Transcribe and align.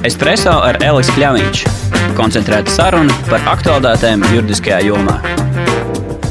Espreso 0.00 0.52
ar 0.64 0.78
Elisu 0.80 1.12
Kļāviņš. 1.12 1.62
Koncentrēta 2.16 2.72
saruna 2.72 3.12
par 3.26 3.42
aktuālitātēm 3.52 4.22
juridiskajā 4.32 4.78
jomā. 4.86 5.18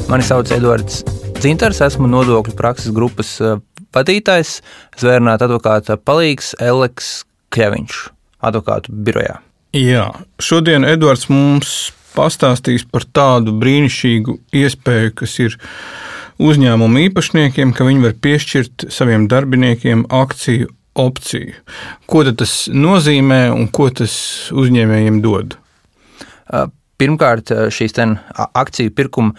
Mani 0.09 0.25
sauc 0.25 0.49
Edvards 0.55 1.03
Zintars, 1.37 1.77
esmu 1.85 2.09
nodokļu 2.09 2.55
prakses 2.57 2.89
grupas 2.95 3.35
eh, 3.45 3.59
vadītājs, 3.93 4.55
zvērnāta 4.97 5.45
advokāta 5.45 5.99
palīgs 6.01 6.55
Eleks 6.57 7.11
Kļāviņš, 7.53 7.99
advokātu 8.49 8.95
birojā. 9.05 9.37
Jā, 9.77 10.07
šodien 10.41 10.87
Edvards 10.89 11.29
mums 11.29 11.75
pastāstīs 12.17 12.87
par 12.89 13.05
tādu 13.05 13.53
brīnišķīgu 13.61 14.39
iespēju, 14.63 15.13
kas 15.21 15.37
ir 15.45 15.59
uzņēmumu 16.41 17.05
īpašniekiem, 17.05 17.77
ka 17.77 17.85
viņi 17.85 18.05
var 18.07 18.17
piešķirt 18.17 18.89
saviem 18.97 19.29
darbiniekiem 19.29 20.07
akciju 20.09 20.73
opciju. 20.99 21.55
Ko 22.09 22.23
tas 22.29 22.53
nozīmē 22.71 23.47
un 23.55 23.67
ko 23.73 23.89
tas 23.89 24.13
uzņēmējiem 24.51 25.19
dod? 25.25 25.57
Pirmkārt, 26.99 27.53
šīs 27.71 27.95
akciju 28.35 28.91
pirkuma 28.91 29.35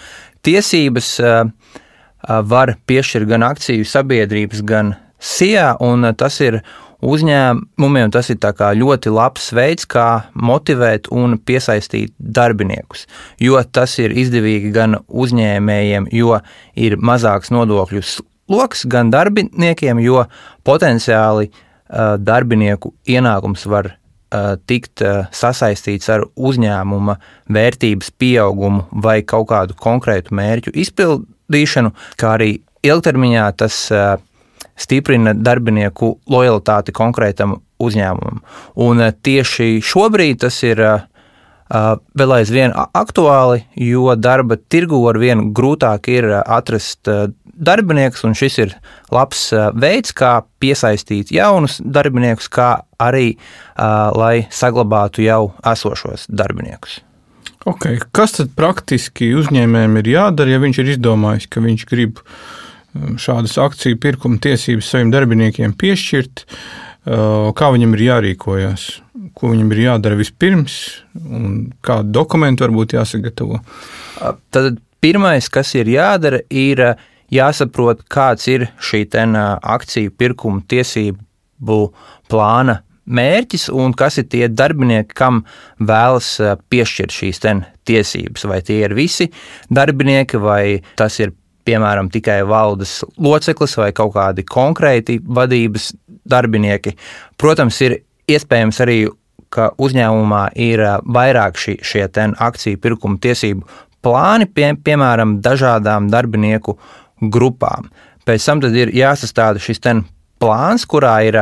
tiesības 0.46 1.14
var 2.50 2.76
piešķirt 2.88 3.28
gan 3.28 3.44
akciju 3.44 3.84
sabiedrības, 3.88 4.62
gan 4.64 4.94
SIA, 5.20 5.74
un 5.84 6.08
tas 6.16 6.40
ir 6.40 6.62
uzņēmumiem 7.00 8.10
tas 8.12 8.28
ir 8.32 8.38
ļoti 8.40 9.12
labs 9.12 9.52
veids, 9.56 9.86
kā 9.88 10.28
motivēt 10.34 11.08
un 11.12 11.38
piesaistīt 11.38 12.12
darbiniekus. 12.18 13.06
Jo 13.40 13.62
tas 13.64 13.98
ir 13.98 14.12
izdevīgi 14.12 14.72
gan 14.72 14.98
uzņēmējiem, 15.08 16.10
jo 16.12 16.40
ir 16.76 16.96
mazāks 17.00 17.50
nodokļu 17.52 18.02
lokus 18.50 18.84
gan 18.90 19.10
darbiniekiem, 19.12 20.00
jo 20.04 20.24
potenciāli 20.66 21.50
uh, 21.50 22.16
darbinieku 22.18 22.92
ienākums 23.08 23.66
var 23.70 23.92
uh, 23.92 24.56
tikt 24.66 25.04
uh, 25.04 25.26
sasaistīts 25.34 26.10
ar 26.12 26.26
uzņēmuma 26.36 27.16
vērtības 27.52 28.12
pieaugumu 28.18 28.86
vai 29.04 29.20
kaut 29.22 29.50
kādu 29.52 29.78
konkrētu 29.78 30.34
mērķu 30.36 30.74
izpildīšanu, 30.84 31.94
kā 32.20 32.34
arī 32.38 32.52
ilgtermiņā 32.86 33.46
tas 33.60 33.76
stiprina 34.80 35.34
darbinieku 35.36 36.14
lojalitāti 36.30 36.94
konkrētam 36.96 37.58
uzņēmumam. 37.80 38.40
Un 38.80 39.02
tieši 39.12 39.80
šobrīd 39.84 40.40
tas 40.46 40.62
ir 40.64 40.80
vēl 41.70 42.34
aizvien 42.34 42.74
aktuāli, 42.74 43.64
jo 43.78 44.14
darba 44.18 44.58
tirgu 44.70 45.00
ar 45.10 45.18
vien 45.22 45.50
grūtāk 45.54 46.08
ir 46.10 46.26
atrast 46.40 47.08
darbinieks, 47.60 48.24
un 48.26 48.34
šis 48.38 48.58
ir 48.64 48.74
labs 49.12 49.50
veids, 49.78 50.14
kā 50.16 50.40
piesaistīt 50.62 51.30
jaunus 51.34 51.78
darbiniekus, 51.84 52.48
kā 52.50 52.72
arī 53.00 53.36
lai 53.76 54.48
saglabātu 54.50 55.22
jau 55.26 55.52
esošos 55.72 56.26
darbiniekus. 56.28 57.00
Okay. 57.68 57.98
Kas 58.16 58.38
tad 58.38 58.54
praktiski 58.56 59.34
uzņēmējiem 59.36 59.98
ir 60.00 60.14
jādara, 60.14 60.54
ja 60.54 60.60
viņš 60.62 60.80
ir 60.80 60.94
izdomājis, 60.94 61.48
ka 61.52 61.60
viņš 61.60 61.82
grib 61.90 62.22
šādas 63.20 63.58
akciju 63.60 63.98
pirkuma 64.00 64.40
tiesības 64.42 64.88
saviem 64.88 65.12
darbiniekiem 65.12 65.74
piešķirt? 65.78 66.46
Kā 67.06 67.70
viņam 67.72 67.94
ir 67.96 68.02
jārīkojas, 68.04 68.82
ko 69.36 69.54
viņam 69.54 69.70
ir 69.72 69.84
jādara 69.86 70.18
vispirms, 70.18 70.74
un 71.16 71.70
kādu 71.84 72.12
dokumentu 72.12 72.66
varbūt 72.66 72.92
jāsagatavo? 72.98 73.62
Tad 74.52 74.76
pirmais, 75.00 75.48
kas 75.48 75.72
ir 75.80 75.88
jādara, 75.88 76.42
ir 76.52 76.82
jāsaprot, 77.32 78.04
kāds 78.10 78.46
ir 78.52 78.68
šī 78.76 79.06
akciju 79.16 80.12
pirkuma 80.12 80.60
tiesību 80.68 81.80
plāna 82.28 82.80
mērķis 83.10 83.70
un 83.72 83.94
kas 83.96 84.20
ir 84.20 84.28
tie 84.30 84.46
darbinieki, 84.48 85.14
kam 85.16 85.44
vēlas 85.80 86.36
piešķirt 86.70 87.16
šīs 87.16 87.40
tiesības. 87.88 88.44
Vai 88.44 88.60
tie 88.62 88.84
ir 88.84 88.94
visi 88.94 89.30
darbinieki, 89.72 90.36
vai 90.36 90.82
tas 90.96 91.18
ir 91.18 91.32
piemēram 91.64 92.10
tikai 92.12 92.40
valdes 92.48 93.00
loceklis 93.20 93.76
vai 93.78 93.90
kaut 93.96 94.14
kādi 94.14 94.44
konkrēti 94.48 95.18
vadības 95.24 95.92
darbinieki. 96.30 96.96
Protams, 97.40 97.80
ir 97.86 98.00
iespējams 98.30 98.80
arī, 98.84 99.00
ka 99.50 99.72
uzņēmumā 99.82 100.44
ir 100.62 100.82
vairāk 101.10 101.58
šī, 101.58 101.80
šie 101.82 102.04
akciju 102.38 102.78
pirkuma 102.78 103.18
tiesību 103.18 103.66
plāni, 104.04 104.46
pie, 104.46 104.72
piemēram, 104.78 105.40
dažādām 105.42 106.06
darbinieku 106.12 106.76
grupām. 107.20 107.90
Pēc 108.28 108.46
tam 108.46 108.62
ir 108.70 108.92
jāsastāda 108.94 109.58
šis 109.58 109.82
plāns, 110.40 110.86
kurā 110.86 111.16
ir 111.26 111.40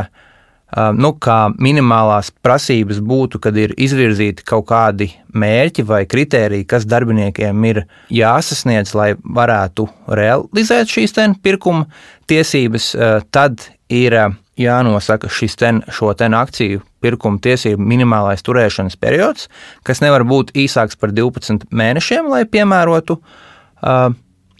nu, 0.96 1.12
minimālās 1.60 2.30
prasības 2.44 2.98
būtu, 3.04 3.40
kad 3.44 3.56
ir 3.56 3.74
izvirzīti 3.76 4.44
kaut 4.48 4.66
kādi 4.68 5.10
mērķi 5.32 5.84
vai 5.88 6.02
kritēriji, 6.08 6.66
kas 6.68 6.86
darbiniekiem 6.88 7.64
ir 7.70 7.84
jāsasniedz, 8.12 8.94
lai 8.98 9.12
varētu 9.22 9.88
realizēt 10.18 10.92
šīs 10.92 11.16
pirkuma 11.42 11.86
tiesības. 12.28 12.94
Tad 13.30 13.68
ir 13.88 14.18
jānosaka 14.58 15.30
šis 15.32 15.56
ten, 15.58 15.82
šo 15.92 16.12
ten 16.18 16.34
akciju 16.36 16.82
pirkuma 17.02 17.40
tiesību 17.42 17.82
minimālais 17.82 18.42
turēšanas 18.46 18.98
periods, 19.00 19.48
kas 19.86 20.02
nevar 20.02 20.26
būt 20.28 20.54
īsāks 20.58 20.98
par 20.98 21.14
12 21.14 21.68
mēnešiem, 21.70 22.28
lai 22.30 22.42
piemērotu 22.50 23.18
uh, 23.18 24.10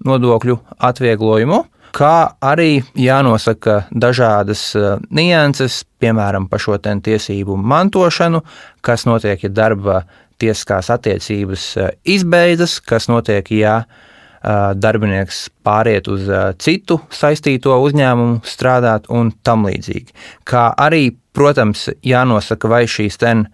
nodokļu 0.07 0.59
atvieglojumu, 0.91 1.65
kā 1.99 2.15
arī 2.45 2.85
jānosaka 2.99 3.81
dažādas 3.91 4.71
uh, 4.79 4.97
nianses, 5.11 5.83
piemēram, 5.99 6.47
par 6.51 6.63
šo 6.63 6.79
tiesību 6.79 7.59
mantošanu, 7.59 8.45
kas 8.87 9.07
notiek, 9.09 9.43
ja 9.43 9.51
darba 9.51 10.03
tiesiskās 10.39 10.93
attiecības 10.95 11.71
uh, 11.77 11.91
izbeidzas, 12.07 12.79
kas 12.87 13.11
notiek, 13.11 13.51
ja 13.59 13.81
uh, 13.83 14.05
darbinieks 14.43 15.49
pāriet 15.67 16.09
uz 16.09 16.29
citu 16.63 17.01
saistīto 17.11 17.75
uzņēmumu 17.83 18.41
strādāt 18.47 19.09
un 19.11 19.33
tam 19.43 19.67
līdzīgi. 19.67 20.15
Kā 20.47 20.69
arī, 20.79 21.17
protams, 21.35 21.89
jānosaka, 22.07 22.71
vai 22.71 22.85
šīs 22.91 23.19
ten 23.19 23.49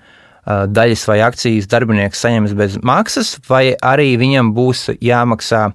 daļas 0.44 1.06
vai 1.08 1.22
akcijas 1.24 1.70
darbinieks 1.72 2.20
saņems 2.20 2.52
bez 2.58 2.76
maksas, 2.84 3.38
vai 3.48 3.72
arī 3.80 4.10
viņam 4.20 4.52
būs 4.56 4.90
jāmaksā 5.00 5.70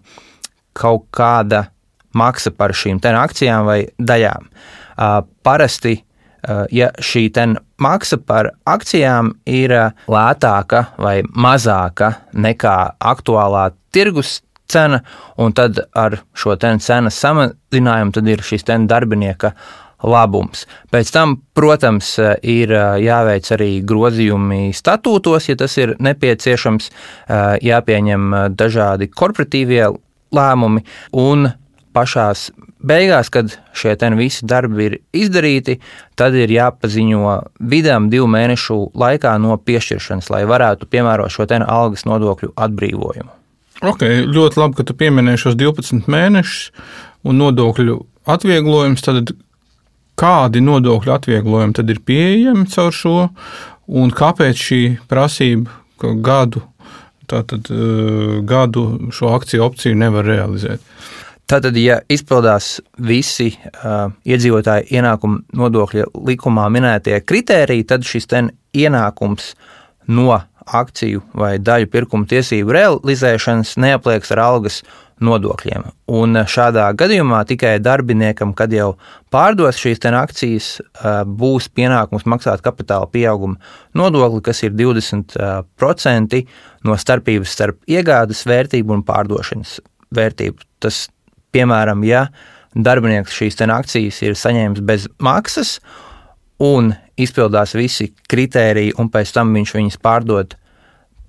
kaut 0.78 1.08
kāda 1.16 1.66
maksa 2.14 2.54
par 2.54 2.74
šīm 2.78 3.02
akcijām 3.02 3.66
vai 3.66 3.80
daļām. 3.98 4.46
Parasti, 5.44 5.96
ja 6.72 6.92
šī 7.02 7.26
maksa 7.82 8.18
par 8.18 8.52
akcijām 8.66 9.34
ir 9.46 9.74
lētāka 10.06 10.86
vai 10.98 11.24
mazāka 11.24 12.14
nekā 12.34 12.78
aktuālā 13.00 13.72
tirgus 13.92 14.42
cena, 14.70 15.02
un 15.38 15.54
tad 15.58 15.82
ar 15.98 16.20
šo 16.38 16.56
cenas 16.60 17.20
samazinājumu 17.20 18.26
ir 18.30 18.44
šis 18.46 18.68
darbinieka 18.90 19.54
labums. 20.04 20.66
Pēc 20.94 21.12
tam, 21.12 21.40
protams, 21.58 22.14
ir 22.42 22.72
jāveic 23.04 23.50
arī 23.56 23.72
grozījumi 23.84 24.70
statūtos, 24.76 25.50
ja 25.50 25.58
tas 25.60 25.76
ir 25.78 25.98
nepieciešams, 26.00 26.92
jāpieņem 27.66 28.36
dažādi 28.56 29.10
korporatīvie 29.12 29.90
lēmumi. 30.36 30.86
Un 31.20 31.50
pašās 31.94 32.50
beigās, 32.80 33.32
kad 33.34 33.52
šie 33.76 33.98
visi 34.16 34.48
darbi 34.48 34.86
ir 34.86 34.98
izdarīti, 35.12 35.80
tad 36.16 36.38
ir 36.38 36.52
jāpaziņo 36.54 37.36
vidam 37.60 38.10
divu 38.10 38.30
mēnešu 38.32 38.92
laikā 38.96 39.36
no 39.42 39.58
piešķiršanas, 39.58 40.30
lai 40.30 40.46
varētu 40.46 40.88
piemērot 40.88 41.34
šo 41.34 41.48
algas 41.66 42.06
nodokļu 42.06 42.54
atbrīvojumu. 42.56 43.39
Ok, 43.80 44.04
ļoti 44.28 44.60
labi, 44.60 44.76
ka 44.80 44.86
tu 44.88 44.96
pieminēji 45.00 45.44
šos 45.46 45.60
12 45.60 46.10
mēnešus 46.12 46.72
un 47.28 47.40
nodokļu 47.40 48.00
atvieglojumus. 48.30 49.06
Tad 49.06 49.32
kādi 50.20 50.64
nodokļu 50.64 51.14
atvieglojumi 51.16 51.78
tad 51.78 51.92
ir 51.94 52.02
pieejami 52.04 52.68
caur 52.74 52.96
šo, 52.96 53.16
un 53.88 54.12
kāpēc 54.16 54.60
šī 54.60 54.82
prasība 55.12 56.12
gadu 56.24 56.66
tātad 57.30 57.70
uh, 57.72 58.40
gadu 58.46 59.12
šo 59.14 59.34
akciju 59.38 59.64
opciju 59.68 59.98
nevar 60.00 60.28
realizēt. 60.28 60.84
Tātad, 61.50 61.78
ja 61.82 61.98
izpildās 62.12 62.76
visi 63.02 63.50
uh, 63.56 64.12
iedzīvotāju 64.28 64.90
ienākuma 64.94 65.42
nodokļa 65.58 66.12
likumā 66.30 66.68
minētie 66.74 67.18
kritēriji, 67.26 67.88
tad 67.90 68.06
šis 68.06 68.30
ienākums 68.78 69.54
no 70.14 70.36
akciju 70.74 71.22
vai 71.38 71.58
daļu 71.62 71.90
pirkuma 71.92 72.28
tiesību 72.30 72.74
realizēšanas 72.76 73.78
neaplieks 73.82 74.34
ar 74.36 74.44
algas 74.44 74.82
nodokļiem. 75.24 75.84
Un 76.16 76.40
šādā 76.48 76.86
gadījumā 76.98 77.42
tikai 77.50 77.76
darbiniekam, 77.84 78.54
kad 78.58 78.72
jau 78.74 78.94
pārdos 79.34 79.80
šīs 79.82 80.02
akcijas, 80.08 80.70
būs 81.26 81.70
pienākums 81.76 82.28
maksāt 82.30 82.64
kapitāla 82.66 83.10
pieauguma 83.12 83.60
nodokli, 83.94 84.42
kas 84.46 84.64
ir 84.64 84.76
20% 84.80 86.44
no 86.88 86.96
starpības 86.96 87.56
starp 87.58 87.82
iegādes 87.88 88.46
vērtību 88.48 88.96
un 88.96 89.04
pārdošanas 89.04 89.80
vērtību. 90.16 90.64
Tas, 90.80 91.08
piemēram, 91.52 92.04
ja 92.08 92.28
darbinieks 92.76 93.36
šīs 93.36 93.60
akcijas 93.66 94.22
ir 94.24 94.40
saņēmis 94.40 94.86
bez 94.86 95.10
maksas, 95.20 95.80
un 96.60 96.94
izpildās 97.20 97.76
visi 97.78 98.10
kritēriji, 98.30 98.96
un 99.00 99.10
pēc 99.12 99.34
tam 99.36 99.54
viņš 99.56 99.76
viņus 99.76 100.00
pārdod, 100.04 100.56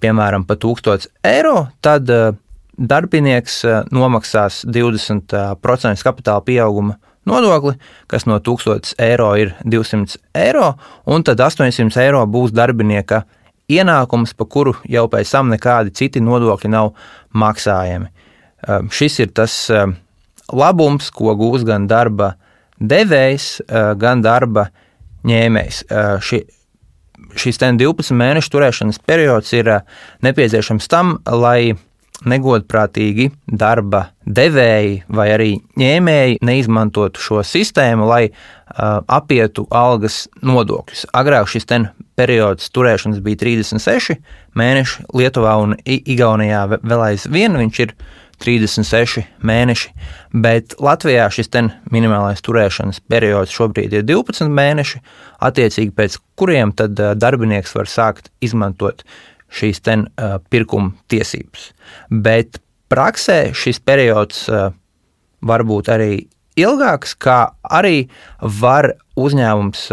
piemēram, 0.00 0.46
par 0.48 0.60
1000 0.62 1.10
eiro, 1.26 1.68
tad 1.84 2.08
darbinieks 2.80 3.60
nomaksās 3.92 4.62
20% 4.64 6.06
kapitāla 6.06 6.40
pieauguma 6.46 6.96
nodokli, 7.28 7.74
kas 8.08 8.24
no 8.26 8.38
1000 8.40 8.94
eiro 9.02 9.34
ir 9.36 9.52
200 9.64 10.16
eiro, 10.40 10.72
un 11.04 11.26
tad 11.26 11.42
800 11.44 12.00
eiro 12.00 12.24
būs 12.26 12.54
darbinieka 12.56 13.24
ienākums, 13.70 14.32
pa 14.34 14.46
kuru 14.48 14.72
jau 14.88 15.04
pēc 15.12 15.30
tam 15.36 15.52
nekādi 15.52 15.92
citi 15.94 16.22
nodokļi 16.24 16.70
nav 16.72 16.94
maksājami. 17.36 18.08
Šis 18.90 19.20
ir 19.22 19.30
tas 19.36 19.54
labums, 20.50 21.10
ko 21.14 21.36
gūs 21.38 21.62
gan 21.68 21.86
darba 21.90 22.34
devējs, 22.80 23.60
gan 24.00 24.24
darba 24.24 24.70
ņēmējs. 25.28 25.84
Ši, 26.24 26.40
šis 27.40 27.60
12 27.60 28.16
mēnešu 28.16 28.54
turēšanas 28.54 29.02
periods 29.06 29.52
ir 29.56 29.72
nepieciešams 30.24 30.90
tam, 30.90 31.18
lai 31.26 31.74
negodprātīgi 32.28 33.30
darba 33.46 34.10
devēji 34.26 35.02
vai 35.08 35.26
arī 35.32 35.50
ņēmēji 35.80 36.40
neizmantotu 36.44 37.22
šo 37.22 37.40
sistēmu, 37.46 38.04
lai 38.08 38.22
uh, 38.28 39.00
apietu 39.08 39.66
algas 39.72 40.26
nodokļus. 40.44 41.06
Agrāk 41.16 41.48
šis 41.50 41.68
periods 42.18 42.68
turēšanas 42.74 43.22
bija 43.24 43.40
36 43.40 44.18
mēneši, 44.58 45.06
Lietuvā 45.16 45.56
un 45.62 45.76
Igaunijā 45.86 46.66
vēl 46.76 47.06
aizvien 47.12 47.56
viņš 47.56 47.80
ir 47.86 47.94
36 48.40 49.24
mēneši, 49.46 49.90
bet 50.32 50.74
Latvijā 50.80 51.26
šis 51.32 51.50
minimālais 51.92 52.40
turēšanas 52.44 53.02
periods 53.10 53.52
šobrīd 53.52 53.92
ir 53.98 54.06
12 54.08 54.48
mēneši, 54.48 55.02
attiecīgi 55.44 55.92
pēc 55.96 56.16
kuriem 56.40 56.72
tad 56.72 56.96
darbinieks 56.96 57.74
var 57.76 57.90
sākt 57.90 58.30
izmantot 58.40 59.04
šīs 59.50 59.82
ten, 59.82 60.06
pirkuma 60.50 60.94
tiesības. 61.10 61.70
Bet 62.10 62.60
praksē 62.88 63.52
šis 63.56 63.80
periods 63.82 64.46
var 65.40 65.64
būt 65.66 65.90
arī 65.92 66.26
ilgāks, 66.60 67.14
kā 67.18 67.52
arī 67.64 68.08
var 68.40 68.92
uzņēmums 69.20 69.86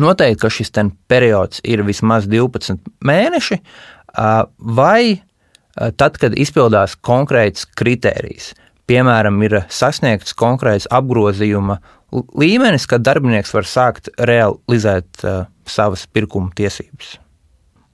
noteikt, 0.00 0.40
ka 0.42 0.50
šis 0.50 0.72
periods 1.08 1.60
ir 1.64 1.84
vismaz 1.86 2.26
12 2.30 2.78
mēneši, 3.04 3.60
vai 4.58 5.20
tad, 5.74 6.18
kad 6.20 6.36
izpildās 6.38 6.96
konkrēts 7.02 7.66
kritērijs. 7.78 8.52
Piemēram, 8.84 9.40
ir 9.46 9.62
sasniegts 9.72 10.36
konkrēts 10.36 10.88
apgrozījuma 10.92 11.78
līmenis, 12.38 12.86
kad 12.90 13.04
darbinieks 13.04 13.54
var 13.54 13.68
sākt 13.68 14.10
realizēt 14.20 15.24
uh, 15.24 15.46
savas 15.66 16.04
pirkuma 16.12 16.52
tiesības. 16.56 17.18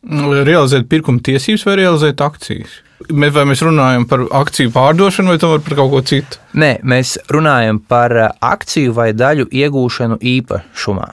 Realizēt 0.00 0.88
pirkuma 0.90 1.20
tiesības 1.22 1.66
vai 1.68 1.76
realizēt 1.82 2.22
akcijas? 2.24 2.80
Vai 3.08 3.44
mēs 3.48 3.62
runājam 3.64 4.04
par 4.08 4.26
akciju 4.42 4.72
pārdošanu 4.74 5.32
vai 5.32 5.38
par 5.40 5.76
kaut 5.78 5.92
ko 5.92 6.00
citu? 6.04 6.40
Nē, 6.60 6.72
mēs 6.84 7.14
runājam 7.32 7.78
par 7.80 8.16
uh, 8.16 8.28
akciju 8.44 8.96
vai 8.96 9.12
daļu 9.14 9.46
iegūšanu 9.62 10.18
īpašumā. 10.34 11.08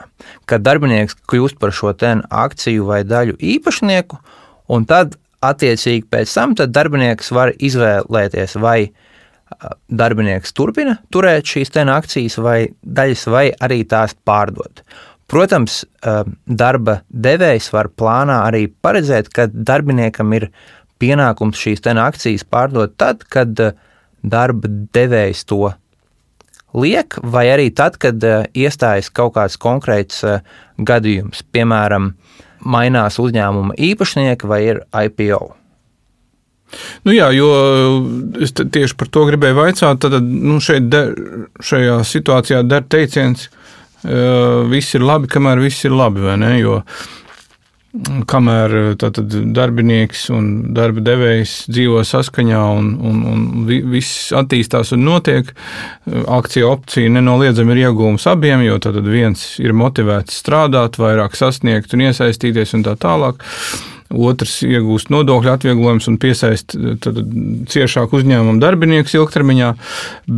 Kad 0.48 0.66
darbinieks 0.66 1.16
kļūst 1.30 1.60
par 1.62 1.72
šo 1.72 1.94
akciju 1.94 2.90
vai 2.90 3.04
daļu 3.06 3.38
īpašnieku, 3.38 4.18
un 4.74 4.84
tad 4.84 5.16
attiecīgi 5.44 6.08
pēc 6.10 6.32
tam 6.34 6.56
darbinieks 6.58 7.30
var 7.34 7.52
izvēlēties, 7.54 8.56
vai 8.62 8.78
uh, 8.88 8.96
darbinieks 9.88 10.52
turpina 10.56 10.98
turēt 11.12 11.48
šīs 11.48 11.72
akcijas 11.84 12.38
vai 12.42 12.58
daļas, 12.82 13.26
vai 13.32 13.46
arī 13.60 13.84
tās 13.88 14.14
pārdot. 14.26 14.82
Protams, 15.28 15.82
darba 16.46 17.02
devējs 17.08 17.72
var 17.72 17.88
plānā 17.88 18.42
arī 18.46 18.66
paredzēt, 18.68 19.28
ka 19.28 19.46
darbiniekam 19.52 20.32
ir 20.32 20.48
pienākums 20.98 21.58
šīs 21.58 21.84
akcijas 21.84 22.44
pārdot 22.44 22.96
tad, 22.96 23.24
kad 23.28 23.52
darba 24.22 24.68
devējs 24.68 25.44
to 25.44 25.68
liek, 26.74 27.18
vai 27.22 27.48
arī 27.52 27.70
tad, 27.70 27.98
kad 27.98 28.24
iestājas 28.54 29.10
kaut 29.10 29.34
kāds 29.36 29.56
konkrēts 29.60 30.24
gadījums, 30.78 31.44
piemēram, 31.52 32.14
mainās 32.60 33.18
uzņēmuma 33.22 33.76
īpašnieki 33.90 34.48
vai 34.48 34.60
ir 34.66 34.82
IPO. 35.06 35.42
Nu 37.08 37.14
jā, 37.14 37.30
jo 37.32 37.48
es 38.44 38.52
tieši 38.52 38.96
par 39.00 39.08
to 39.12 39.24
gribēju 39.28 39.56
vaicāt. 39.56 40.02
Tad 40.04 40.18
nu, 40.24 40.58
šeit 40.60 40.90
der, 40.92 41.14
šajā 41.64 42.02
situācijā 42.04 42.60
der 42.68 42.84
teiciens, 42.84 43.46
viss 44.68 44.98
ir 44.98 45.06
labi, 45.06 45.30
kamēr 45.32 45.62
viss 45.64 45.86
ir 45.88 45.96
labi? 45.96 46.26
Jo 46.60 46.82
kamēr 48.30 48.74
tātad, 49.00 49.32
darbinieks 49.56 50.28
un 50.34 50.48
darba 50.76 51.02
devējs 51.04 51.54
dzīvo 51.70 52.02
saskaņā 52.06 52.62
un, 52.78 52.92
un, 53.10 53.20
un 53.32 53.44
viss 53.68 54.30
attīstās 54.36 54.92
un 54.96 55.04
notiek, 55.08 55.50
akcija 56.06 56.68
opcija 56.68 57.10
nenoliedzami 57.12 57.74
ir 57.74 57.84
iegūms 57.88 58.28
abiem, 58.30 58.64
jo 58.66 58.78
tad 58.82 59.00
viens 59.06 59.44
ir 59.62 59.76
motivēts 59.76 60.40
strādāt, 60.42 61.00
vairāk 61.00 61.36
sasniegt 61.38 61.94
un 61.96 62.06
iesaistīties 62.08 62.76
un 62.78 62.86
tā 62.86 62.96
tālāk 63.00 63.42
otrs 64.08 64.62
iegūst 64.64 65.10
nodokļu 65.12 65.50
atvieglojumus 65.52 66.08
un 66.08 66.16
piesaist 66.20 66.74
ciešāku 67.68 68.20
uzņēmumu 68.20 68.60
darbiniekus 68.62 69.16
ilgtermiņā. 69.18 69.72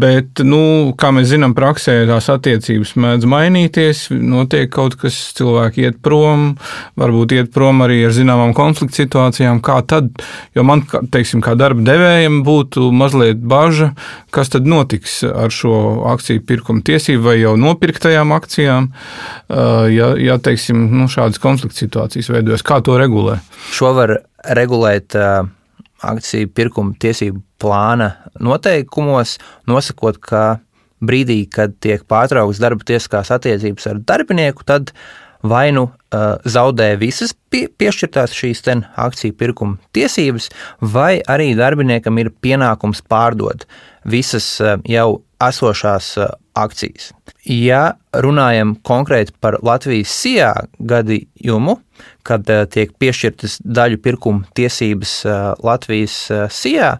Bet, 0.02 0.42
nu, 0.46 0.60
kā 0.98 1.12
mēs 1.14 1.30
zinām, 1.30 1.54
praksē 1.58 2.00
tās 2.08 2.30
attiecības 2.32 2.96
mēdz 3.00 3.28
mainīties, 3.30 4.02
notiek 4.10 4.70
kaut 4.74 4.96
kas, 5.00 5.18
cilvēki 5.38 5.86
iet 5.86 6.00
prom, 6.02 6.54
varbūt 7.00 7.36
iet 7.36 7.52
prom 7.54 7.84
arī 7.86 8.00
ar 8.08 8.16
zināmām 8.16 8.54
konflikta 8.58 9.02
situācijām. 9.04 9.62
Kā 9.64 9.78
tad, 9.86 10.10
jo 10.56 10.66
man, 10.66 10.82
teiksim, 11.12 11.42
kā 11.44 11.54
darba 11.58 11.84
devējiem 11.86 12.40
būtu 12.46 12.90
mazliet 12.94 13.38
bažas, 13.38 13.94
kas 14.34 14.50
tad 14.52 14.66
notiks 14.68 15.20
ar 15.26 15.52
šo 15.54 15.74
akciju 16.10 16.42
pirkuma 16.46 16.82
tiesību 16.86 17.24
vai 17.28 17.36
jau 17.40 17.54
nopirktajām 17.60 18.34
akcijām, 18.34 18.90
ja, 19.94 20.10
ja 20.18 20.38
teiksim, 20.42 20.88
nu, 20.94 21.06
šādas 21.10 21.40
konflikta 21.42 21.84
situācijas 21.84 22.30
veidojas. 22.34 22.66
Kā 22.66 22.80
to 22.84 22.98
regulē? 23.00 23.38
Šo 23.70 23.92
var 23.96 24.16
regulēt 24.56 25.16
akciju 26.00 26.48
pirkuma 26.56 26.96
tiesību 27.00 27.42
plāna 27.60 28.10
noteikumos, 28.40 29.36
nosakot, 29.68 30.20
ka 30.24 30.44
brīdī, 31.04 31.42
kad 31.52 31.76
tiek 31.80 32.04
pārtrauktas 32.08 32.60
darba 32.62 32.86
tiesiskās 32.86 33.32
attiecības 33.34 33.88
ar 33.90 34.00
darbinieku, 34.08 34.64
tad 34.68 34.92
vai 35.42 35.70
nu 35.72 35.86
uh, 35.88 36.36
zaudē 36.44 36.92
visas 37.00 37.32
pie, 37.52 37.66
piešķirtās 37.80 38.34
šīs 38.36 38.62
akciju 38.68 39.36
pirkuma 39.40 39.78
tiesības, 39.96 40.50
vai 40.80 41.20
arī 41.24 41.54
darbiniekam 41.56 42.18
ir 42.20 42.30
pienākums 42.30 43.00
pārdot 43.08 43.64
visas 44.04 44.60
uh, 44.60 44.76
jau 44.84 45.22
esošās 45.42 46.12
uh, 46.18 46.32
akcijas. 46.58 47.10
Ja 47.46 47.94
runājam 48.12 48.74
konkrēti 48.86 49.32
par 49.40 49.58
Latvijas 49.64 50.12
SIA 50.12 50.52
gadījumu, 50.78 51.78
kad 52.26 52.48
uh, 52.52 52.66
tiek 52.70 52.92
piešķirtas 53.00 53.60
daļu 53.64 54.00
pirkuma 54.04 54.46
tiesības 54.56 55.16
uh, 55.26 55.40
Latvijas 55.64 56.16
SIA, 56.52 56.94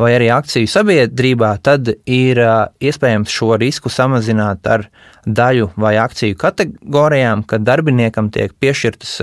vai 0.00 0.12
arī 0.16 0.30
akciju 0.32 0.68
sabiedrībā, 0.70 1.50
tad 1.66 1.90
ir 2.08 2.38
iespējams 2.80 3.32
šo 3.34 3.56
risku 3.60 3.90
samazināt 3.92 4.64
ar 4.70 4.86
daļu 5.26 5.72
vai 5.76 5.96
akciju 6.00 6.38
kategorijām, 6.40 7.42
kad 7.44 7.66
darbiniekam 7.66 8.30
tiek 8.32 8.54
piešķirtas 8.62 9.18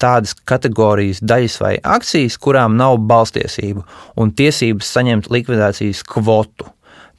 tādas 0.00 0.34
kategorijas 0.48 1.20
daļas 1.24 1.58
vai 1.62 1.74
akcijas, 1.96 2.38
kurām 2.40 2.78
nav 2.78 2.98
balstiesību 3.10 3.84
un 4.20 4.32
tiesības 4.36 4.94
saņemt 4.96 5.30
likvidācijas 5.34 6.02
kvotu. 6.08 6.73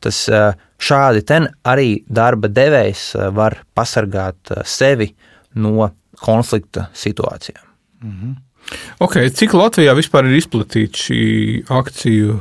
Tas 0.06 0.24
šādi 0.78 1.26
ten 1.26 1.50
arī 1.66 2.04
darba 2.08 2.52
devējs 2.52 3.12
var 3.36 3.60
pasargāt 3.76 4.54
sevi 4.70 5.10
no 5.60 5.90
konflikta 6.22 6.90
situācijām. 6.94 7.64
Mm 8.04 8.12
-hmm. 8.12 8.36
Okay, 9.00 9.30
cik 9.30 9.54
Latvijā 9.54 9.94
vispār 9.94 10.26
ir 10.26 10.40
izplatīta 10.40 10.98
šī 10.98 11.22
akciju 11.70 12.40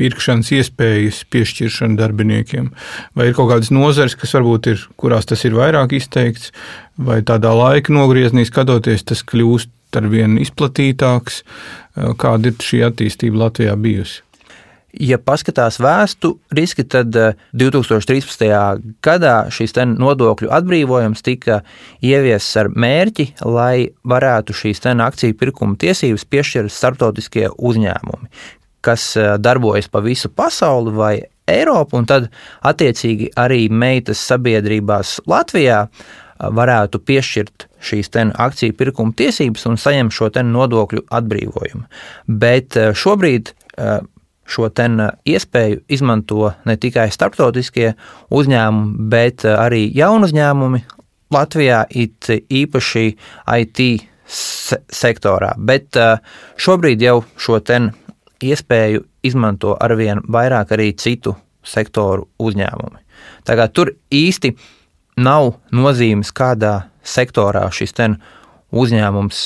pirkšanas 0.00 0.50
iespējas 0.56 1.20
piešķiršana 1.30 1.98
darbiniekiem? 2.00 2.72
Vai 3.14 3.28
ir 3.28 3.36
kaut 3.36 3.52
kādas 3.52 3.70
nozares, 3.74 4.16
kas 4.18 4.34
varbūt 4.34 4.70
ir, 4.72 4.86
kurās 4.96 5.28
tas 5.30 5.44
ir 5.46 5.54
vairāk 5.58 5.94
izteikts, 5.98 6.50
vai 6.96 7.20
tādā 7.22 7.52
laika 7.54 7.94
nogriezienī 7.94 8.48
skatoties, 8.48 9.06
tas 9.06 9.22
kļūst 9.22 10.00
ar 10.00 10.08
vien 10.10 10.38
izplatītāks? 10.42 11.44
Kāda 11.94 12.50
ir 12.50 12.58
šī 12.70 12.82
attīstība 12.88 13.44
Latvijā 13.46 13.76
bijusi? 13.78 14.24
Ja 14.98 15.14
paskatās 15.22 15.76
vēsturiski, 15.78 16.82
tad 16.90 17.14
2013. 17.54 18.42
Eh, 18.48 18.80
gadā 19.04 19.34
šīs 19.54 19.76
nodokļu 19.94 20.50
atbrīvojums 20.50 21.22
tika 21.22 21.60
ieviests 22.02 22.56
ar 22.58 22.72
mērķi, 22.74 23.28
lai 23.46 23.90
varētu 24.02 24.56
šīs 24.58 24.82
akciju 24.88 25.36
pirkuma 25.38 25.78
tiesības 25.78 26.24
piešķirt 26.24 26.74
starptautiskie 26.74 27.46
uzņēmumi, 27.54 28.30
kas 28.82 29.16
eh, 29.16 29.36
darbojas 29.38 29.88
pa 29.88 30.02
visu 30.02 30.28
pasauli 30.34 30.94
vai 30.94 31.14
Eiropu, 31.48 31.96
un 31.96 32.04
tad 32.04 32.26
attiecīgi 32.60 33.30
arī 33.38 33.70
meitas 33.70 34.18
sabiedrībās 34.18 35.20
Latvijā 35.30 35.86
varētu 36.38 36.98
piešķirt 36.98 37.68
šīs 37.80 38.10
akciju 38.34 38.74
pirkuma 38.74 39.14
tiesības 39.14 39.66
un 39.70 39.78
saņemt 39.78 40.12
šo 40.12 40.28
nodokļu 40.42 41.06
atbrīvojumu. 41.08 41.86
Bet 42.26 42.76
šobrīd 42.94 43.54
šo 44.48 44.68
iespēju 45.28 45.82
izmanto 45.88 46.52
ne 46.64 46.76
tikai 46.80 47.10
starptautiskie 47.12 47.92
uzņēmumi, 48.30 49.08
bet 49.12 49.44
arī 49.44 49.88
jaunu 49.94 50.28
uzņēmumi 50.28 50.84
Latvijā, 51.34 51.82
it 51.90 52.24
īpaši 52.48 53.10
IT 53.60 53.80
sektorā. 54.88 55.52
Bet 55.58 55.96
šobrīd 56.56 57.04
jau 57.04 57.20
šo 57.36 57.60
iespēju 58.40 59.04
izmanto 59.28 59.76
arvien 59.80 60.22
vairāk 60.24 60.72
arī 60.76 60.92
citu 60.96 61.34
sektoru 61.64 62.28
uzņēmumi. 62.40 63.04
Tagad 63.44 63.74
tur 63.76 63.92
īsti 64.14 64.54
nav 65.20 65.58
nozīmes, 65.74 66.32
kādā 66.32 66.88
sektorā 67.02 67.66
šis 67.72 67.92
uzņēmums 68.72 69.40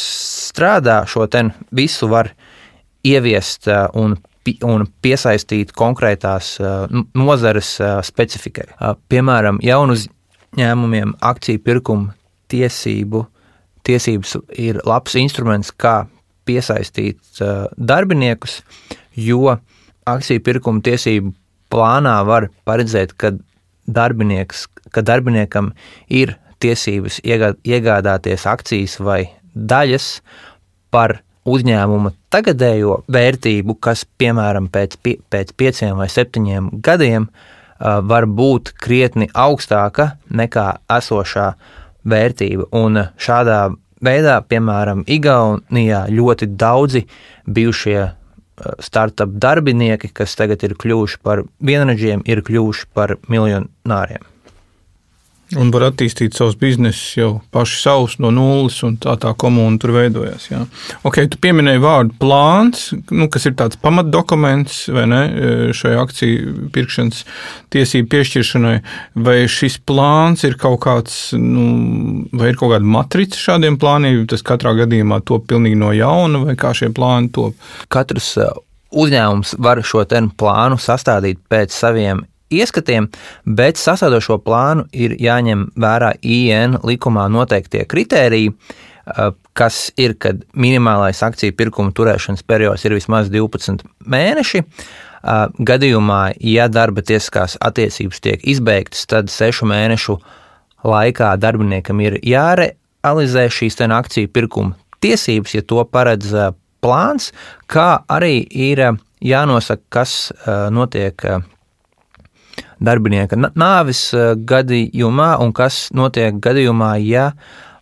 strādā. 0.52 1.02
Šo 1.06 1.26
visu 1.70 2.08
var 2.10 2.30
ieviest 3.02 3.66
un 3.94 4.16
un 4.66 4.86
piesaistīt 5.02 5.72
konkrētās 5.76 6.56
nozares 7.14 7.76
specifikai. 8.06 8.66
Piemēram, 9.12 9.60
jaunu 9.62 9.96
uzņēmumiem 9.98 11.14
akciju 11.22 11.62
pirkuma 11.62 12.14
tiesību, 12.52 13.24
tiesības 13.86 14.36
ir 14.58 14.80
labs 14.86 15.14
instruments, 15.18 15.72
kā 15.72 16.06
piesaistīt 16.48 17.42
darbiniekus, 17.78 18.60
jo 19.16 19.56
akciju 20.10 20.42
pirkuma 20.42 20.82
tiesību 20.84 21.32
plānā 21.72 22.18
var 22.26 22.50
paredzēt, 22.68 23.14
ka, 23.16 23.32
ka 24.92 25.04
darbiniekam 25.06 25.72
ir 26.10 26.36
tiesības 26.62 27.20
iegādāties 27.24 28.46
akcijas 28.46 28.98
vai 29.02 29.24
daļas 29.54 30.16
par 30.92 31.20
uzņēmuma 31.48 32.12
tagadējo 32.32 33.02
vērtību, 33.12 33.76
kas 33.82 34.04
piemēram 34.18 34.68
pēc, 34.72 34.96
pēc 35.02 35.52
pieciem 35.58 35.98
vai 35.98 36.08
septiņiem 36.12 36.70
gadiem 36.84 37.28
var 37.82 38.28
būt 38.30 38.74
krietni 38.78 39.28
augstāka 39.34 40.12
nekā 40.30 40.68
esošā 40.98 41.52
vērtība. 42.06 42.68
Un 42.78 43.04
šādā 43.18 43.60
veidā, 44.02 44.38
piemēram, 44.46 45.04
Igaunijā 45.10 46.04
ļoti 46.10 46.50
daudzi 46.58 47.06
bijušie 47.46 48.00
startup 48.82 49.32
darbinieki, 49.42 50.12
kas 50.14 50.36
tagad 50.38 50.62
ir 50.62 50.76
kļuvuši 50.78 51.22
par 51.24 51.42
vienradžiem, 51.64 52.22
ir 52.28 52.44
kļuvuši 52.46 52.92
par 52.94 53.16
miljonāriem. 53.32 54.31
Un 55.60 55.72
var 55.74 55.84
attīstīt 55.90 56.36
savus 56.36 56.56
biznesus 56.56 57.16
jau 57.18 57.30
paši 57.52 57.78
savus 57.82 58.14
no 58.22 58.30
nulles, 58.32 58.78
un 58.86 58.96
tā 59.00 59.14
tā 59.20 59.34
komuna 59.38 59.80
tur 59.82 59.92
veidojas. 59.96 60.46
Jā. 60.48 60.62
Ok, 61.08 61.18
tu 61.32 61.40
pieminēji 61.42 61.82
vārdu 61.82 62.16
plāns, 62.22 62.86
nu, 63.12 63.28
kas 63.32 63.48
ir 63.50 63.56
tāds 63.58 63.80
pamatdokuments 63.82 64.86
vai 64.94 65.04
ne 65.10 65.20
šai 65.76 65.94
akciju 66.00 66.70
pirkšanas 66.72 67.22
tiesību 67.74 68.10
piešķiršanai. 68.14 68.74
Vai 69.28 69.38
šis 69.50 69.78
plāns 69.88 70.46
ir 70.48 70.56
kaut 70.60 70.80
kāds, 70.86 71.20
nu, 71.36 72.26
vai 72.32 72.52
ir 72.52 72.60
kaut 72.60 72.74
kāda 72.74 72.92
matrica 72.96 73.38
šādiem 73.38 73.78
plāniem, 73.82 74.24
tas 74.30 74.44
katrā 74.46 74.74
gadījumā 74.82 75.20
top 75.28 75.50
pilnīgi 75.52 75.80
no 75.80 75.92
jauna, 75.96 76.46
vai 76.46 76.56
kā 76.58 76.72
šie 76.76 76.92
plāni 76.96 77.32
top? 77.34 77.58
Katrs 77.92 78.34
uh, 78.40 78.52
uzņēmums 78.92 79.56
var 79.62 79.80
šo 79.84 80.04
plānu 80.38 80.80
sastādīt 80.80 81.40
pēc 81.50 81.74
saviem 81.74 82.24
ieskatiem, 82.52 83.08
bet 83.44 83.80
sasaudošo 83.80 84.38
plānu 84.44 84.86
ir 84.92 85.16
jāņem 85.20 85.68
vērā 85.80 86.14
IN 86.22 86.78
likumā 86.84 87.28
noteiktie 87.32 87.84
kritēriji, 87.88 88.52
kas 89.58 89.88
ir, 89.98 90.14
kad 90.20 90.44
minimālais 90.54 91.22
akciju 91.26 91.54
pirkuma 91.58 91.92
turēšanas 91.96 92.44
periods 92.46 92.84
ir 92.86 92.94
vismaz 92.96 93.30
12 93.32 93.82
mēneši. 94.06 94.62
Gadījumā, 95.62 96.20
ja 96.42 96.68
darba 96.70 97.02
tiesiskās 97.06 97.56
attiecības 97.62 98.22
tiek 98.22 98.46
izbeigtas, 98.54 99.04
tad 99.06 99.30
sešu 99.30 99.68
mēnešu 99.70 100.16
laikā 100.86 101.34
darbiniekam 101.38 102.00
ir 102.02 102.18
jārealizē 102.26 103.46
šīs 103.50 103.78
akciju 103.86 104.30
pirkuma 104.34 104.74
tiesības, 105.02 105.54
ja 105.54 105.62
to 105.62 105.84
paredz 105.84 106.34
plāns, 106.82 107.30
kā 107.70 108.02
arī 108.10 108.42
ir 108.50 108.82
jānosaka, 109.22 109.82
kas 109.88 110.32
notiek 110.70 111.22
darbinieka 112.82 113.38
nāves 113.38 114.10
eh, 114.16 114.32
gadījumā 114.36 115.34
un 115.42 115.52
kas 115.56 115.86
notiek 115.96 116.38
gadījumā, 116.42 116.94
ja 117.04 117.30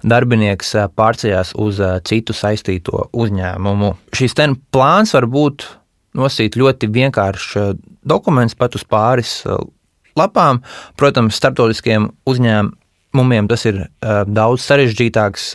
darbinieks 0.06 0.74
eh, 0.76 0.88
pārceļās 0.96 1.54
uz 1.60 1.80
eh, 1.84 1.98
citu 2.06 2.36
saistīto 2.36 3.06
uzņēmumu. 3.12 3.94
Šis 4.16 4.36
ten 4.38 4.56
plāns 4.74 5.14
var 5.16 5.28
būt 5.30 5.66
nosīt 6.18 6.58
ļoti 6.58 6.90
vienkāršs 6.90 7.76
dokuments 8.08 8.56
pat 8.58 8.74
uz 8.74 8.82
pāris 8.82 9.44
lapām. 10.18 10.58
Protams, 10.98 11.36
starptautiskiem 11.38 12.08
uzņēmumiem 12.26 13.50
tas 13.50 13.68
ir 13.70 13.84
daudz 14.26 14.64
sarežģītāks 14.66 15.52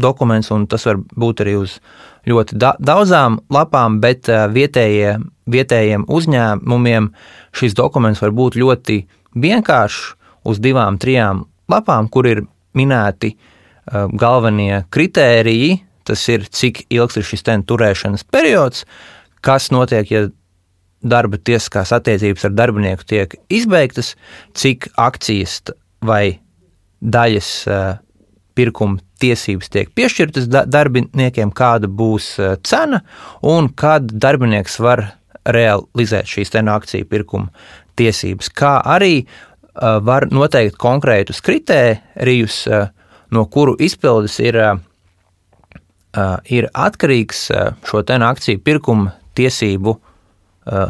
dokuments, 0.00 0.48
un 0.56 0.64
tas 0.70 0.88
var 0.88 1.02
būt 1.20 1.44
arī 1.44 1.58
uz 1.60 1.76
ļoti 2.28 2.58
da 2.60 2.74
daudzām 2.80 3.38
lapām, 3.52 4.00
bet 4.02 4.28
vietējie, 4.28 5.18
vietējiem 5.50 6.06
uzņēmumiem 6.08 7.10
šis 7.56 7.76
dokuments 7.78 8.20
var 8.22 8.34
būt 8.36 8.58
ļoti 8.60 8.98
vienkāršs 9.40 10.02
uz 10.50 10.60
divām, 10.60 10.98
trijām 11.00 11.44
lapām, 11.70 12.08
kur 12.08 12.28
ir 12.28 12.44
minēti 12.76 13.34
galvenie 13.90 14.84
kritēriji. 14.90 15.80
Tas 16.10 16.22
ir, 16.32 16.46
cik 16.48 16.86
ilgs 16.90 17.18
ir 17.20 17.26
šis 17.28 17.44
turēšanas 17.44 18.24
periods, 18.32 18.86
kas 19.44 19.68
notiek, 19.70 20.08
ja 20.10 20.22
darba 21.00 21.38
tiesiskās 21.38 21.92
attiecības 21.96 22.48
ar 22.48 22.54
darbinieku 22.56 23.06
tiek 23.06 23.36
izbeigtas, 23.52 24.14
cik 24.56 24.88
akcijas 25.00 25.60
vai 26.04 26.40
daļas 27.00 27.50
pirkuma 28.56 28.98
tiesības 29.20 29.70
tiek 29.72 29.92
piešķirtas 29.96 30.48
darbiniekiem, 30.50 31.52
kāda 31.56 31.90
būs 31.90 32.32
e, 32.38 32.54
cena 32.66 33.02
un 33.46 33.70
kad 33.76 34.10
darbinieks 34.10 34.78
var 34.82 35.06
realizēt 35.48 36.28
šīs 36.30 36.54
akciju 36.60 37.08
pirkuma 37.10 37.50
tiesības. 38.00 38.50
Kā 38.56 38.78
arī 38.84 39.14
e, 39.20 39.26
var 40.06 40.28
noteikt 40.30 40.78
konkrētus 40.80 41.42
kritērijus, 41.44 42.66
e, 42.66 42.82
no 43.30 43.46
kuru 43.46 43.76
izpildes 43.78 44.40
ir, 44.42 44.56
ir 46.50 46.66
atkarīgs 46.74 47.44
šo 47.86 48.02
akciju 48.02 48.58
pirkuma 48.58 49.12
tiesību 49.38 49.94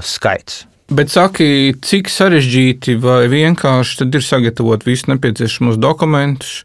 skaits. 0.01 0.63
Bet 0.91 1.13
saki, 1.13 1.77
cik 1.87 2.09
sarežģīti 2.11 2.97
vai 2.99 3.29
vienkārši 3.31 4.09
ir 4.09 4.25
sagatavot 4.27 4.83
visus 4.83 5.07
nepieciešamos 5.07 5.77
dokumentus, 5.79 6.65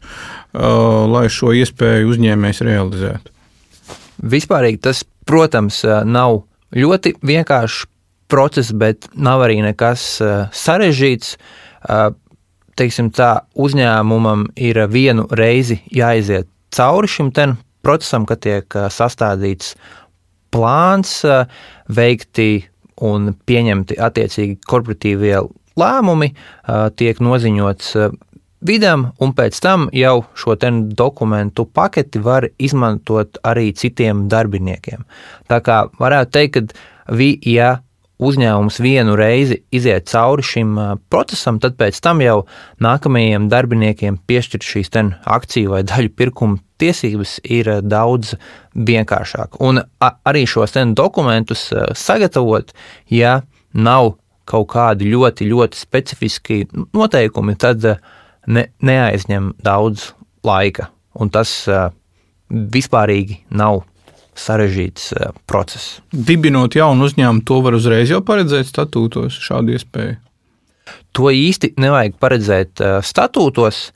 lai 0.56 1.26
šo 1.32 1.52
iespēju 1.56 2.12
uzņēmējs 2.14 2.62
realizētu? 2.66 3.32
Vispārīgi 4.24 4.80
tas, 4.88 5.02
protams, 5.28 5.82
uh, 5.84 6.00
nav 6.04 6.42
ļoti 6.76 7.16
vienkāršs 7.26 7.84
process, 8.32 8.72
bet 8.72 9.10
nav 9.14 9.44
arī 9.46 9.60
nekas 9.64 10.16
uh, 10.24 10.46
sarežģīts. 10.54 11.36
Teiksim, 12.76 13.12
tā 13.14 13.46
uzņēmumam 13.54 14.48
ir 14.58 14.80
vienu 14.90 15.28
reizi 15.38 15.78
jāiziet 15.94 16.48
cauri 16.74 17.08
šim 17.08 17.30
procesam, 17.86 18.26
kad 18.26 18.42
tiek 18.42 18.76
sastādīts 18.90 19.76
plāns, 20.50 21.20
veikti 21.86 22.66
un 23.06 23.30
pieņemti 23.46 23.98
attiecīgi 24.02 24.58
korporatīvie 24.66 25.38
lēmumi, 25.78 26.32
tiek 26.96 27.20
noziņots 27.22 27.94
vidam, 28.60 29.10
un 29.20 29.32
pēc 29.36 29.58
tam 29.62 29.88
jau 29.92 30.24
šo 30.34 30.56
dokumentu 30.96 31.66
paketi 31.66 32.18
var 32.18 32.48
izmantot 32.58 33.38
arī 33.44 33.72
citiem 33.72 34.28
darbiniekiem. 34.28 35.04
Tā 35.48 35.60
kā 35.60 35.86
varētu 35.98 36.30
teikt, 36.30 36.54
ka, 36.54 37.14
vi, 37.14 37.38
ja 37.42 37.80
uzņēmums 38.16 38.80
vienu 38.80 39.16
reizi 39.16 39.60
iziet 39.70 40.08
cauri 40.08 40.42
šim 40.42 40.76
procesam, 41.12 41.60
tad 41.60 41.76
pēc 41.76 42.00
tam 42.00 42.22
jau 42.24 42.46
nākamajiem 42.80 43.48
darbiniekiem 43.52 44.18
piešķirt 44.26 44.64
šīs 44.64 44.90
akciju 45.24 45.74
vai 45.74 45.82
daļu 45.84 46.14
pirkuma 46.16 46.58
tiesības 46.80 47.40
ir 47.44 47.80
daudz 47.82 48.34
vienkāršāk. 48.74 49.60
Un 49.60 49.82
arī 50.00 50.46
šos 50.46 50.76
dokumentus 50.96 51.72
sagatavot, 51.94 52.72
ja 53.10 53.42
nav 53.72 54.16
kaut 54.44 54.68
kādi 54.70 55.10
ļoti, 55.10 55.48
ļoti 55.50 55.76
specifiski 55.76 56.66
noteikumi, 56.94 57.56
tad 57.58 57.84
uh, 57.84 57.96
ne, 58.46 58.66
neaizņem 58.84 59.52
daudz 59.64 60.10
laika, 60.46 60.90
un 61.18 61.30
tas 61.34 61.52
uh, 61.70 61.88
vispārīgi 62.50 63.40
nav 63.56 63.82
sarežģīts 64.36 65.08
uh, 65.16 65.32
process. 65.48 65.98
Dibinot 66.12 66.76
jaunu 66.76 67.08
uzņēmumu, 67.08 67.44
to 67.48 67.60
var 67.64 67.76
uzreiz 67.78 68.12
jau 68.12 68.22
paredzēt 68.26 68.68
statūtos, 68.70 69.38
šādu 69.42 69.76
iespēju. 69.76 70.18
To 71.16 71.32
īsti 71.32 71.74
nevajag 71.80 72.18
paredzēt 72.22 72.84
uh, 72.84 72.98
statūtos. 73.04 73.88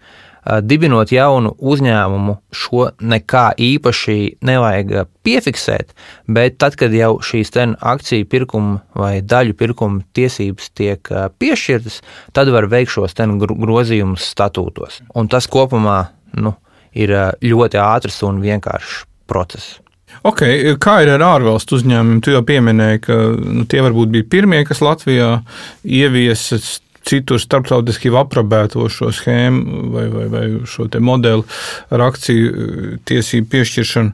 Dibinot 0.62 1.12
jaunu 1.12 1.52
uzņēmumu, 1.58 2.36
šo 2.54 2.88
nekā 3.00 3.44
īpaši 3.60 4.16
nevajag 4.46 5.10
piefiksēt, 5.26 5.92
bet 6.28 6.58
tad, 6.62 6.78
kad 6.80 6.94
jau 6.96 7.18
šīs 7.24 7.52
akciju 7.56 8.28
pirkuma 8.30 8.80
vai 8.94 9.20
daļu 9.20 9.56
pirkuma 9.58 10.02
tiesības 10.16 10.70
tiek 10.74 11.12
piešķirtas, 11.38 12.00
tad 12.32 12.48
var 12.48 12.70
veikt 12.70 12.96
šos 12.96 13.14
grozījumus 13.14 14.32
statūtos. 14.32 15.02
Un 15.14 15.28
tas 15.28 15.46
kopumā 15.46 16.08
nu, 16.40 16.54
ir 16.92 17.14
ļoti 17.42 17.78
ātrs 17.78 18.22
un 18.26 18.40
vienkāršs 18.40 19.04
process. 19.30 19.78
Okay, 20.26 20.74
kā 20.82 20.98
ir 21.04 21.12
ar 21.14 21.22
ārvalstu 21.22 21.78
uzņēmumiem? 21.78 22.20
Tu 22.24 22.34
jau 22.34 22.42
pieminēji, 22.44 23.00
ka 23.06 23.16
nu, 23.38 23.64
tie 23.70 23.80
varbūt 23.84 24.10
bija 24.12 24.26
pirmie, 24.28 24.64
kas 24.68 24.82
Latvijā 24.84 25.38
ieviesa 25.86 26.58
citur 27.06 27.40
starptautiski 27.40 28.10
aprobēto 28.20 28.86
šo 28.92 29.10
schēmu 29.14 29.90
vai, 29.94 30.06
vai, 30.12 30.26
vai 30.32 30.44
šo 30.68 30.88
modeli 31.00 31.44
ar 31.90 32.04
akciju 32.08 32.50
eh, 32.50 32.90
tiesību 33.08 33.50
piešķiršanu. 33.54 34.12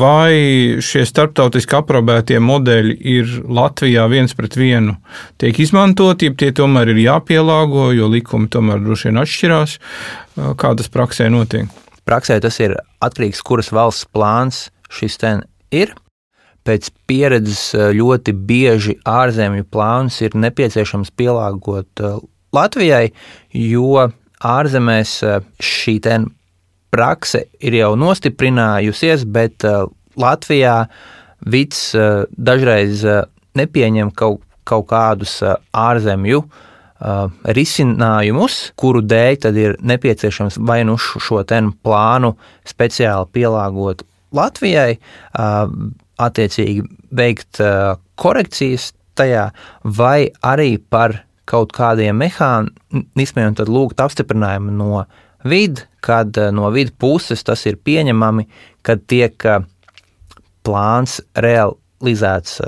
Vai 0.00 0.80
šie 0.82 1.04
starptautiski 1.08 1.78
aprobētie 1.78 2.40
modeļi 2.42 2.96
ir 3.14 3.36
Latvijā 3.46 4.08
viens 4.10 4.34
pret 4.38 4.56
vienu 4.58 4.96
tiek 5.40 5.58
izmantoti, 5.62 6.30
ja 6.30 6.36
tie 6.38 6.52
tomēr 6.56 6.92
ir 6.94 7.02
jāpielāgo, 7.04 7.90
jo 7.96 8.10
likumi 8.12 8.50
tomēr 8.52 8.82
droši 8.82 9.10
vien 9.10 9.22
atšķirās? 9.22 9.78
Kā 10.58 10.74
tas 10.78 10.92
praksē 10.92 11.28
notiek? 11.32 11.70
Praksē 12.08 12.40
tas 12.42 12.58
ir 12.62 12.74
atkarīgs, 13.04 13.42
kuras 13.46 13.70
valsts 13.74 14.08
plāns 14.10 14.66
šis 14.92 15.20
ten 15.22 15.44
ir. 15.70 15.94
Pēc 16.62 16.92
pieredzes 17.10 17.72
eh, 17.74 17.90
ļoti 17.98 18.34
bieži 18.46 18.96
ārzemju 19.08 19.66
plānus 19.72 20.20
ir 20.22 20.36
nepieciešams 20.38 21.10
pielāgot 21.18 22.02
eh, 22.02 22.18
Latvijai, 22.54 23.08
jo 23.56 24.06
ārzemēs 24.46 25.14
eh, 25.26 25.40
šī 25.58 25.98
prakse 26.92 27.46
ir 27.64 27.78
jau 27.78 27.94
nostiprinājusies, 27.96 29.24
bet 29.24 29.64
Latvijā 30.20 30.74
vids 31.40 31.94
dažreiz 32.36 33.00
nepieņem 33.56 34.10
kaut, 34.12 34.42
kaut 34.68 34.90
kādus 34.90 35.38
ārzemju 35.72 36.42
risinājumus, 37.56 38.58
kuru 38.76 39.00
dēļ 39.08 39.40
tad 39.40 39.56
ir 39.56 39.78
nepieciešams 39.80 40.60
vai 40.60 40.82
nu 40.84 40.98
šo 41.00 41.40
plānu 41.40 42.34
speciāli 42.68 43.32
pielāgot 43.40 44.04
Latvijai, 44.36 44.98
attiecīgi 46.20 46.84
veikt 47.16 47.60
korekcijas 48.20 48.92
tajā, 49.18 49.50
vai 49.84 50.30
arī 50.44 50.76
par 50.78 51.22
kaut 51.48 51.72
kādiem 51.76 52.16
mehānismiem, 52.22 53.54
lūgt 53.68 54.00
apstiprinājumu 54.00 54.72
no 54.76 55.04
vidas, 55.44 55.86
kad 56.02 56.34
no 56.54 56.70
vidas 56.74 56.94
puses 56.98 57.44
tas 57.46 57.62
ir 57.66 57.76
pieņemami, 57.78 58.46
kad 58.82 59.04
tiek 59.06 59.36
plāns 60.66 61.20
realizēts 61.38 62.60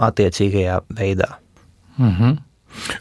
attiecīgajā 0.00 0.80
veidā. 0.96 1.34
Mhm. 1.98 2.38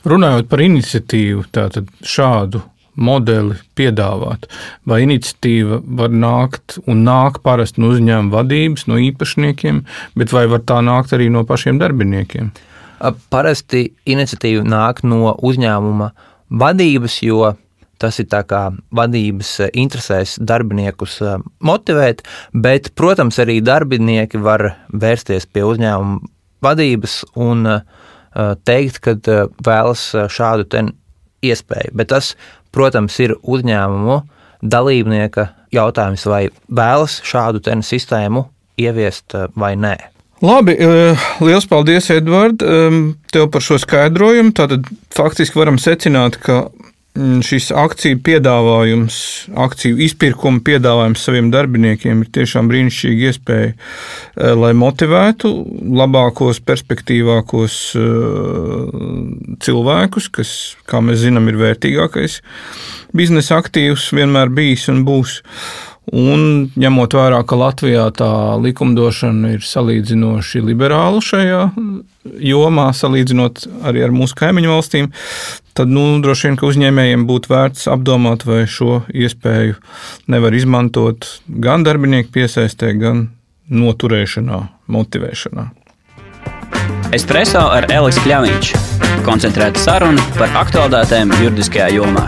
Runājot 0.05 0.49
par 0.51 0.61
iniciatīvu, 0.61 1.47
tātad 1.49 1.87
šādu 2.05 2.61
modeli 2.95 3.55
piedāvāt. 3.77 4.45
Vai 4.85 5.01
iniciatīva 5.05 5.81
var 5.99 6.13
nākt 6.13 6.77
un 6.85 7.01
nāk 7.07 7.41
parasti 7.45 7.81
no 7.81 7.93
uzņēmuma 7.95 8.33
vadības, 8.35 8.85
no 8.91 8.99
īpašniekiem, 9.01 9.81
bet 10.19 10.35
vai 10.35 10.45
var 10.51 10.61
tā 10.67 10.81
nākt 10.85 11.15
arī 11.15 11.31
no 11.33 11.43
pašiem 11.47 11.81
darbiniekiem? 11.81 12.51
Parasti 13.33 13.89
iniciatīva 14.05 14.63
nāk 14.63 15.01
no 15.03 15.33
uzņēmuma 15.43 16.11
vadības, 16.53 17.17
jo 17.25 17.55
tas 17.99 18.19
ir 18.19 18.27
vadības 18.91 19.49
interesēs 19.71 20.37
darbiniekus 20.39 21.21
motivēt, 21.63 22.23
bet, 22.53 22.91
protams, 22.95 23.39
arī 23.39 23.61
darbinieki 23.63 24.41
var 24.43 24.73
vērsties 24.91 25.47
pie 25.47 25.63
uzņēmuma 25.63 26.19
vadības 26.63 27.23
un 27.35 27.67
teikt, 28.67 28.99
ka 29.03 29.15
vēlas 29.63 30.09
šādu 30.31 30.91
iespēju. 31.43 31.91
Bet 31.93 32.11
tas 32.11 32.33
Protams, 32.73 33.19
ir 33.21 33.35
uzņēmumu 33.41 34.21
dalībnieka 34.63 35.49
jautājums, 35.73 36.25
vai 36.29 36.47
vēlas 36.69 37.19
šādu 37.27 37.61
sistēmu 37.83 38.47
ieviest 38.81 39.35
eh, 39.37 39.47
vai 39.55 39.75
nē. 39.75 39.95
Labi, 40.43 40.75
eh, 40.75 41.27
liels 41.39 41.67
paldies, 41.69 42.09
Edvard, 42.11 42.63
tev 43.31 43.49
par 43.53 43.63
šo 43.63 43.77
skaidrojumu. 43.79 44.51
Tātad 44.51 44.89
faktiski 45.15 45.59
varam 45.59 45.77
secināt, 45.79 46.41
ka 46.43 46.65
šis 47.13 47.67
akciju 47.77 48.17
piedāvājums, 48.25 49.15
akciju 49.61 49.99
izpirkuma 50.01 50.63
piedāvājums 50.65 51.21
saviem 51.21 51.51
darbiniekiem 51.53 52.23
ir 52.23 52.31
tiešām 52.33 52.71
brīnišķīga 52.71 53.29
iespēja, 53.29 53.73
eh, 53.73 54.53
lai 54.57 54.73
motivētu 54.73 55.51
labākos, 56.01 56.61
perspektīvākos 56.65 57.77
eh, 58.01 59.53
cilvēkus, 59.61 60.31
kas, 60.33 60.55
kā 60.89 61.03
mēs 61.05 61.21
zinām, 61.27 61.51
ir 61.53 61.61
vērtīgākais 61.61 62.41
biznesa 63.13 63.61
aktīvs 63.61 64.09
vienmēr 64.17 64.49
bijis 64.53 64.89
un 64.89 65.03
būs. 65.05 65.41
Un 66.11 66.67
ņemot 66.75 67.15
vērā, 67.15 67.39
ka 67.47 67.55
Latvijā 67.55 68.09
tā 68.17 68.29
likumdošana 68.59 69.53
ir 69.55 69.63
salīdzinoši 69.63 70.59
liberāla 70.67 71.21
šajā 71.23 71.61
jomā, 72.43 72.89
salīdzinot 72.95 73.63
arī 73.87 74.03
ar 74.03 74.11
mūsu 74.15 74.35
kaimiņu 74.39 74.73
valstīm, 74.73 75.07
tad 75.77 75.91
nu, 75.91 76.03
droši 76.23 76.49
vien 76.49 76.59
uzņēmējiem 76.67 77.23
būtu 77.29 77.53
vērts 77.53 77.87
apdomāt, 77.91 78.43
vai 78.47 78.65
šo 78.67 79.03
iespēju 79.15 79.79
nevar 80.27 80.59
izmantot 80.59 81.29
gan 81.47 81.87
darbinieku 81.87 82.35
piesaistē, 82.35 82.91
gan 82.99 83.29
noturēšanā, 83.71 84.59
motivēšanā. 84.91 85.69
Espreso 87.15 87.61
ar 87.71 87.87
Elisu 87.93 88.23
Kļāviņš. 88.25 88.73
Koncentrēta 89.23 89.79
saruna 89.79 90.23
par 90.35 90.51
aktuālitātēm 90.65 91.31
juridiskajā 91.39 91.93
jomā. 91.95 92.27